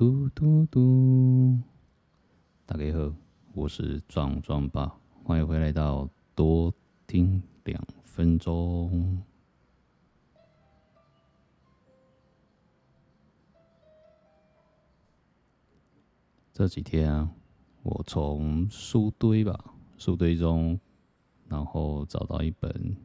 [0.00, 1.60] 嘟嘟嘟，
[2.64, 3.14] 大家好，
[3.52, 6.72] 我是壮壮爸，欢迎回来到多
[7.06, 9.22] 听两分钟。
[16.54, 17.30] 这几天啊，
[17.82, 20.80] 我从书堆吧，书堆中，
[21.46, 22.96] 然后找到一本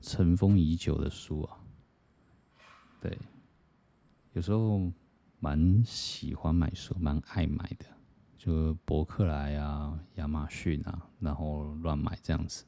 [0.00, 1.60] 尘封已久的书啊。
[3.00, 3.16] 对，
[4.32, 4.90] 有时候
[5.44, 7.84] 蛮喜欢买书，蛮爱买的，
[8.38, 12.64] 就博客来啊、亚马逊啊，然后乱买这样子。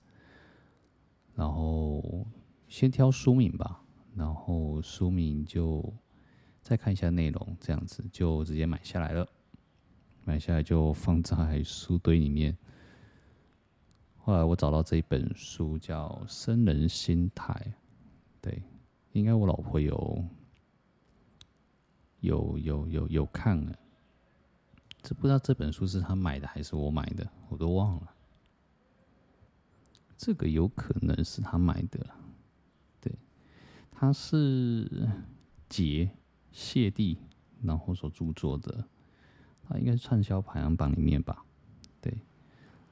[1.34, 2.26] 然后
[2.68, 3.82] 先挑书名吧，
[4.14, 5.90] 然后书名就
[6.60, 9.26] 再看一下内容，这样子就直接买下来了。
[10.24, 12.54] 买下来就放在书堆里面。
[14.18, 17.54] 后来我找到这一本书，叫《僧人心态》，
[18.42, 18.62] 对。
[19.12, 20.22] 应该我老婆有
[22.26, 23.78] 有有有有看了，
[25.00, 28.12] 这不知道这本书是他买的还是我买的，我都忘了。
[30.16, 32.04] 这个有可能是他买的，
[33.00, 33.14] 对，
[33.92, 35.08] 他是
[35.68, 36.10] 杰
[36.50, 37.16] 谢帝，
[37.62, 38.84] 然后所著作的，
[39.68, 41.44] 他应该是畅销排行榜里面吧，
[42.00, 42.12] 对。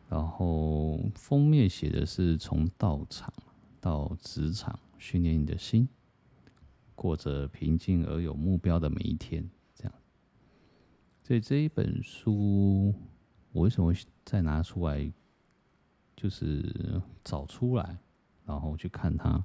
[0.09, 3.33] 然后封面写的是从道场
[3.81, 5.89] 到职场训练你的心。
[6.95, 9.93] 过着平静而有目标的每一天，这样。
[11.23, 12.95] 所以这一本书，
[13.53, 15.13] 我为什么会再拿出来，
[16.17, 17.99] 就是找出来，
[18.45, 19.45] 然后去看它？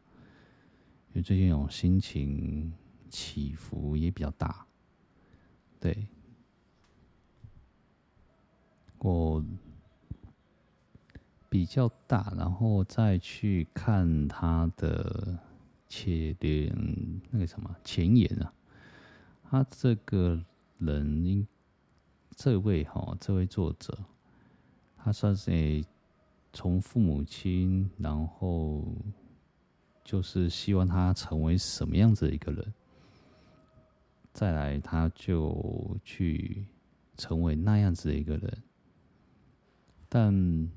[1.09, 2.71] 因为最近有心情
[3.09, 4.65] 起伏也比较大，
[5.79, 6.07] 对。
[8.99, 9.43] 我
[11.49, 15.39] 比较大，然后再去看它的。
[15.89, 16.71] 切点
[17.31, 18.53] 那个什么前言啊，
[19.49, 20.39] 他这个
[20.77, 21.47] 人，因
[22.35, 23.97] 这位哈，这位作者，
[24.95, 25.83] 他算是
[26.53, 28.85] 从父母亲，然后
[30.03, 32.73] 就是希望他成为什么样子的一个人，
[34.31, 36.67] 再来他就去
[37.17, 38.63] 成为那样子的一个人，
[40.07, 40.69] 但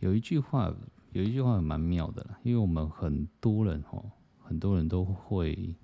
[0.00, 0.74] 有一句话。
[1.12, 4.10] 有一句话蛮妙的啦，因为我们很多人哦，
[4.42, 5.74] 很多人都会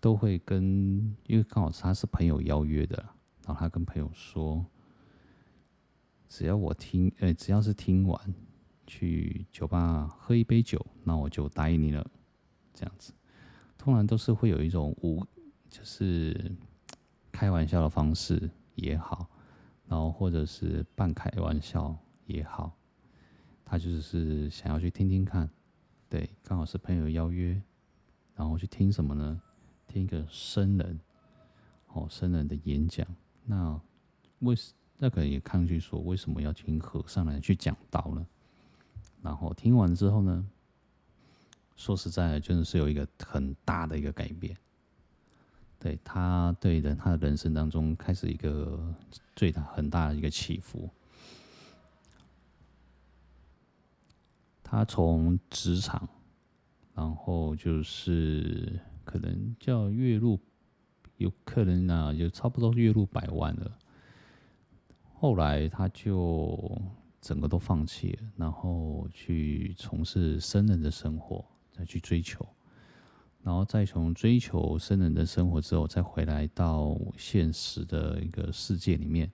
[0.00, 2.96] 都会跟，因为刚好他是朋友邀约的，
[3.44, 4.64] 然后他跟朋友说，
[6.28, 8.34] 只要我听，哎，只要是听完，
[8.86, 12.06] 去酒吧喝一杯酒，那我就答应你了，
[12.74, 13.12] 这样子，
[13.78, 15.24] 通常都是会有一种无，
[15.70, 16.54] 就是
[17.32, 19.26] 开玩笑的方式也好，
[19.86, 21.96] 然后或者是半开玩笑
[22.26, 22.76] 也好。
[23.68, 25.50] 他就是想要去听听看，
[26.08, 27.60] 对，刚好是朋友邀约，
[28.36, 29.42] 然后去听什么呢？
[29.88, 31.00] 听一个僧人，
[31.88, 33.04] 哦，僧人的演讲。
[33.44, 33.78] 那
[34.38, 38.24] 为什那个人也抗拒说，为什么要听和尚来去讲道呢？
[39.20, 40.48] 然后听完之后呢，
[41.74, 44.56] 说实在的，真的是有一个很大的一个改变。
[45.80, 48.94] 对，他对人他的人生当中开始一个
[49.34, 50.88] 最大很大的一个起伏。
[54.76, 56.06] 他从职场，
[56.92, 60.38] 然后就是可能叫月入，
[61.16, 63.78] 有客人啊，就差不多月入百万了。
[65.14, 66.78] 后来他就
[67.22, 72.46] 整个都放弃了，然后去从事僧人的生活，再去追求，
[73.42, 79.32] 然后再从追求僧人的生活之后，再回来到现实的一个世界里面。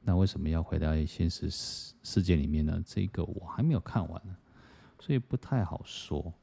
[0.00, 2.82] 那为什么要回到现实世世界里面呢？
[2.86, 4.34] 这个我还没有看完呢。
[5.00, 6.34] 所以不太好说，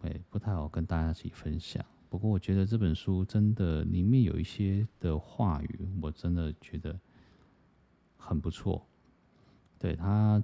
[0.00, 1.84] 哎，不太好跟大家一起分享。
[2.08, 6.98] 不过我觉得这本书真的里面有一些的话语，我真的觉得
[8.16, 8.84] 很不错。
[9.78, 10.42] 对，他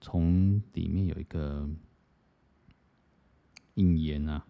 [0.00, 1.68] 从里面有一个
[3.74, 4.44] 引言啊，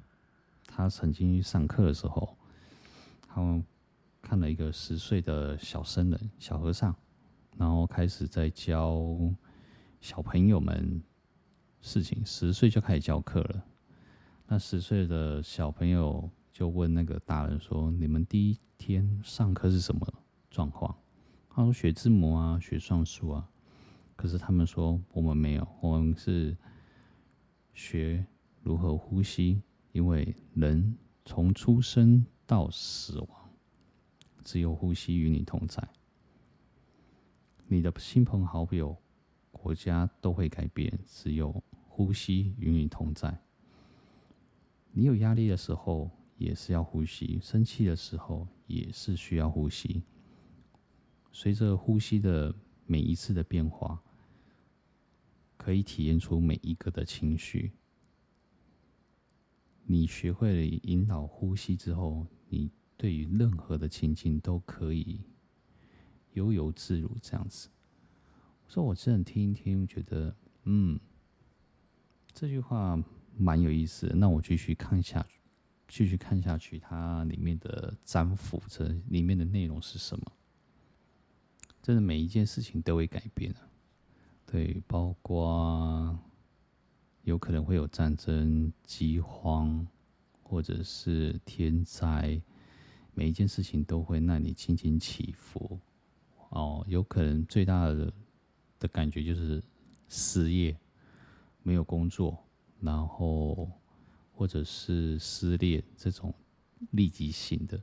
[0.66, 2.36] 他曾经上课的时候，
[3.28, 3.62] 他
[4.22, 6.94] 看了一个十岁的小僧人、小和尚，
[7.56, 9.04] 然后开始在教
[10.00, 11.02] 小朋友们。
[11.86, 13.64] 事情十岁就开始教课了，
[14.48, 20.04] 那十岁的小朋友就问那个大人说：“你们第一天上课是什么
[20.50, 20.92] 状况？”
[21.48, 23.48] 他说：“学字母啊，学算术啊。”
[24.16, 26.56] 可是他们说：“我们没有，我们是
[27.72, 28.26] 学
[28.64, 29.62] 如何呼吸，
[29.92, 33.28] 因为人从出生到死亡，
[34.42, 35.88] 只有呼吸与你同在。
[37.68, 38.96] 你的亲朋好友、
[39.52, 41.62] 国家都会改变，只有。”
[41.96, 43.40] 呼吸与你同在。
[44.92, 50.02] 你有压力的时候，也是要呼吸，生气的时候也是需要呼吸。
[51.32, 52.54] 随着呼吸的
[52.84, 53.98] 每一次的变化，
[55.56, 57.72] 可以体验出每一个的情绪。
[59.84, 65.22] 你学会了引导呼吸之后，你对于任何的情境都可以
[66.34, 67.70] 悠游自如，这样子。
[68.66, 71.00] 我说我真的听一听，觉得嗯，
[72.36, 73.02] 这句话
[73.34, 74.14] 蛮有意思的。
[74.14, 75.40] 那我继续看下去，
[75.88, 80.32] 继续看下去，它里面的占卜，这里面的内容是什么？
[81.82, 83.66] 真的每一件事情都会改变啊，
[84.44, 86.18] 对，包括
[87.22, 89.86] 有可能会有战争、饥荒，
[90.42, 92.38] 或者是天灾，
[93.14, 95.80] 每一件事情都会让你轻轻起伏。
[96.50, 98.12] 哦，有可能最大的
[98.78, 99.62] 的感觉就是
[100.10, 100.76] 失业，
[101.66, 102.46] 没有工作，
[102.80, 103.68] 然后
[104.32, 106.32] 或者是失恋这种
[106.92, 107.82] 立即性的，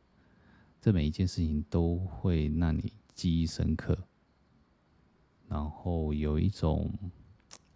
[0.80, 2.94] 这每一件事情都会让你。
[3.16, 3.96] 记忆深刻，
[5.48, 6.92] 然后有一种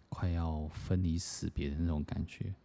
[0.08, 2.56] 快要分离死别的那种感觉，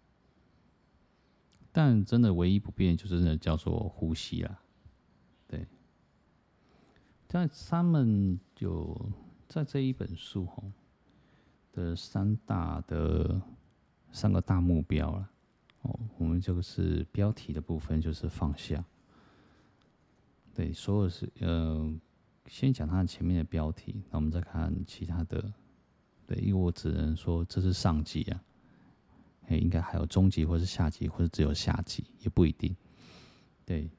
[1.71, 4.63] 但真的唯一不变就是那叫做呼吸啦，
[5.47, 5.67] 对。
[7.27, 9.11] 但他们就
[9.47, 10.71] 在这一本书吼
[11.73, 13.41] 的三大的
[14.13, 15.29] 三个大目标了
[15.81, 18.81] 哦，我们就是标题的部分就是放下，
[20.53, 21.29] 对，所有是。
[21.41, 21.93] 呃
[22.47, 25.53] 先讲它前面的标题，那我们再看其他的。
[26.27, 28.43] 对，因为我只能说这是上集啊，
[29.47, 32.75] 哎，应该还有中集或是下集，或者只有下集也不一定。
[33.65, 33.89] 对，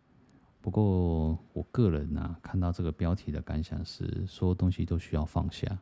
[0.61, 5.79] 不过我个人呢、啊，看到这个标题的感想是，所有东西都需要放下，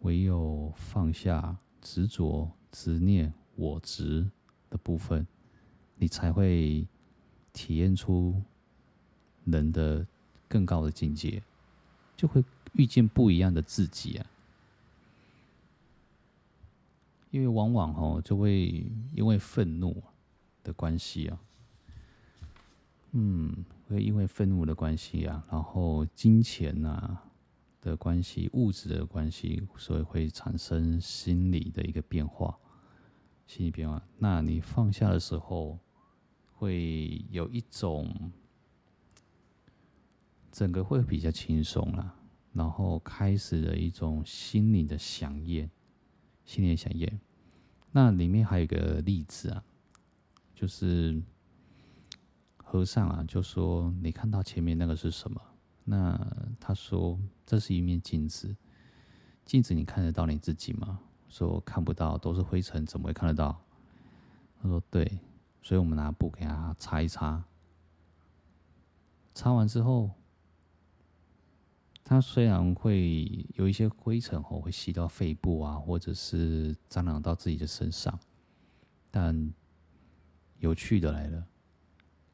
[0.00, 4.30] 唯有放下执着、执念、我执
[4.70, 5.26] 的部分，
[5.96, 6.86] 你才会
[7.52, 8.40] 体验出
[9.44, 10.06] 人的
[10.48, 11.42] 更高的境界。
[12.16, 14.26] 就会遇见不一样的自己啊，
[17.30, 18.84] 因为往往哦，就会
[19.14, 20.02] 因为愤怒
[20.64, 21.38] 的关系啊，
[23.12, 27.16] 嗯，会因为愤怒的关系啊，然后金钱呐
[27.80, 32.58] 的关系、物质的关系，所以会产生心理的一个变化，
[33.46, 34.02] 心理变化。
[34.18, 35.78] 那你放下的时候，
[36.54, 38.32] 会有一种。
[40.50, 42.16] 整个会比较轻松了，
[42.52, 45.70] 然后开始了一种心灵的响应，
[46.44, 47.20] 心灵的饗宴。
[47.92, 49.62] 那里面还有一个例子啊，
[50.56, 51.22] 就是
[52.56, 55.40] 和尚啊，就说你看到前面那个是什么？
[55.90, 56.18] 那
[56.60, 58.54] 他说这是一面镜子，
[59.44, 61.00] 镜子你看得到你自己吗？
[61.28, 63.58] 说看不到，都是灰尘，怎么会看得到？
[64.60, 65.20] 他说对，
[65.62, 67.44] 所以我们拿布给他擦一擦，
[69.34, 70.10] 擦完之后。
[72.10, 78.18] 它虽然会有一些灰尘哦，会吸到肺部啊，或者是沾染到自己的身上，
[79.10, 79.52] 但
[80.58, 81.46] 有趣的来了，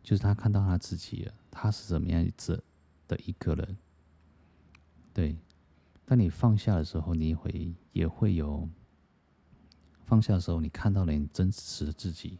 [0.00, 2.62] 就是他看到他自己了，他是怎么样子
[3.06, 3.76] 的一个人？
[5.12, 5.36] 对，
[6.04, 8.68] 当你放下的时候，你会也会有
[10.04, 12.38] 放下的时候，你看到了你真实的自己。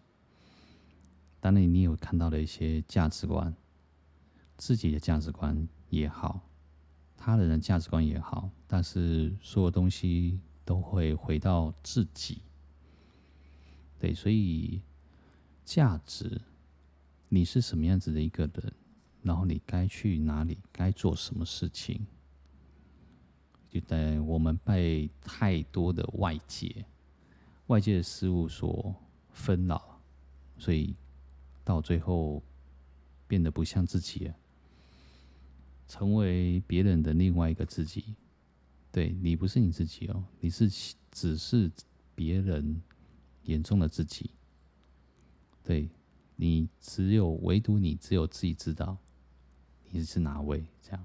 [1.41, 3.55] 当然，你有看到了一些价值观，
[4.57, 6.41] 自己的价值观也好。
[7.17, 12.43] 他人的价值观也好，但是所有东西都会回到自己。
[13.99, 14.83] 对，所以
[15.65, 16.41] 价值，
[17.29, 18.73] 你是什么样子的一个人，
[19.25, 22.07] 然后你该去哪里，该做什么事情，
[23.71, 26.85] 就在我们被太多的外界、
[27.69, 28.95] 外界的事物所
[29.33, 30.01] 纷扰，
[30.59, 30.95] 所以
[31.65, 32.43] 到最后
[33.27, 34.35] 变得不像自己了。
[35.89, 38.15] 成为别人的另外一个自己，
[38.93, 40.69] 对，你不是你自己哦，你是
[41.11, 41.71] 只是
[42.15, 42.83] 别人
[43.45, 44.31] 眼中的自己，
[45.63, 45.89] 对，
[46.37, 48.97] 你只有唯独你只有自己知道
[49.97, 51.05] 你是哪位，这样，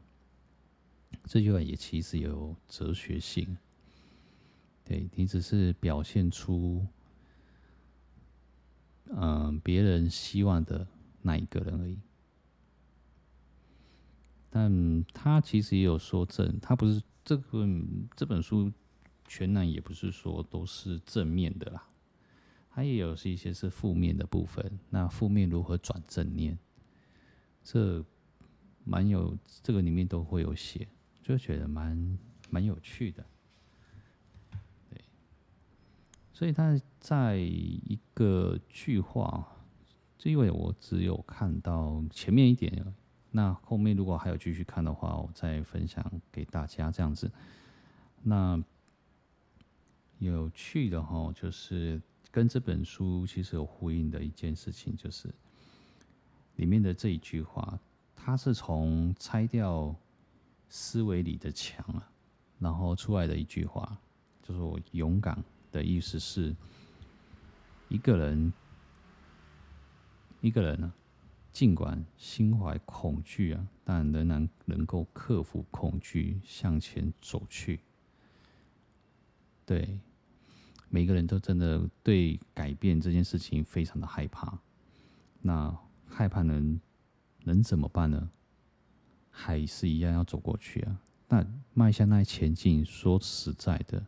[1.26, 3.56] 这句话也其实有哲学性，
[4.84, 6.88] 对，你只是表现出
[9.06, 10.88] 嗯别人希望的
[11.22, 12.00] 那一个人而已。
[14.50, 17.68] 但他其实也有说正，他不是这个
[18.16, 18.74] 这本书
[19.28, 21.88] 全然也不是说都是正面的啦，
[22.72, 24.80] 他也有是一些是负面的部分。
[24.90, 26.58] 那负面如何转正念？
[27.64, 28.04] 这
[28.90, 30.88] 蛮有，这个里面都会有写，
[31.22, 32.18] 就觉得蛮
[32.50, 33.24] 蛮有趣的。
[34.90, 35.00] 对，
[36.34, 39.48] 所以他在一个句话
[40.18, 42.84] 这因为我只有看到前面一点，
[43.30, 47.32] 那后面如果还有继续看的话，我再分享给大家这样子。
[48.24, 48.60] 那
[50.18, 55.30] 有趣的哈，就是跟这本书其实有呼应的一件事情，就是
[56.56, 57.80] 里面的这一句话，
[58.30, 59.96] 他是从拆掉
[60.68, 62.12] 思维里的墙啊，
[62.60, 63.98] 然后出来的一句话，
[64.44, 66.56] 就是我勇敢的意思是，
[67.88, 68.54] 一个人，
[70.42, 70.94] 一个人呢，
[71.52, 77.80] 尽管心怀恐惧啊，但仍然能够克服恐惧向前走去。
[79.66, 80.00] 对。
[80.92, 84.56] 每个人都真的对改变这件事情非常的害怕，
[85.42, 85.76] 那
[86.08, 86.80] 害怕能
[87.44, 88.30] 能怎么办呢？
[89.30, 91.02] 还是一样要走过去啊。
[91.28, 94.06] 那迈向那前进，说实在的，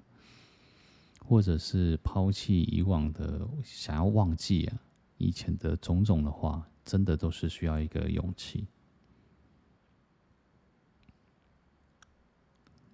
[1.19, 4.79] 或者是抛弃以往的，想要忘记啊
[5.17, 8.67] 以前的种种的话，真的都是需要一个勇气。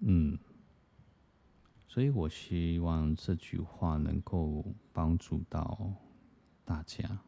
[0.00, 0.38] 嗯。
[1.90, 5.92] 所以我希望这句话能够帮助到
[6.64, 7.18] 大家。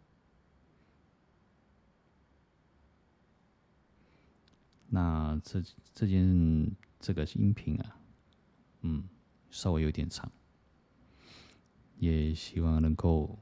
[4.93, 5.63] 那这
[5.95, 7.97] 这件这个音频啊，
[8.83, 9.09] 嗯，
[9.49, 10.31] 稍微有点长，
[11.97, 13.39] 也希望能够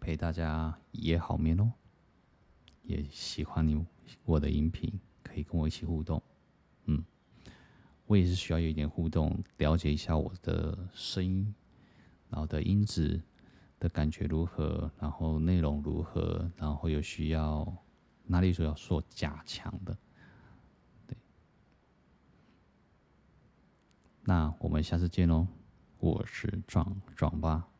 [0.00, 1.72] 陪大家一夜好眠哦。
[2.82, 3.84] 也喜欢你
[4.24, 6.20] 我的音频，可以跟我一起互动，
[6.86, 7.04] 嗯。
[8.06, 11.54] 我也是需要有一点互动，了解一下我的声音，
[12.28, 13.22] 然后的音质
[13.78, 17.66] 的感觉如何，然后内容如何，然后有需要
[18.24, 19.96] 哪里需要做加强的，
[24.24, 25.46] 那我们下次见喽，
[25.98, 27.71] 我是壮壮吧。